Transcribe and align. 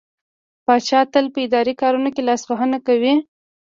پاچا 0.65 0.99
تل 1.13 1.25
په 1.33 1.39
اداري 1.45 1.73
کارونو 1.81 2.09
کې 2.15 2.21
لاسوهنه 2.29 2.77
کوي. 2.87 3.13